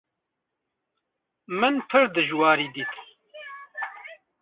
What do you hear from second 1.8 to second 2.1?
pir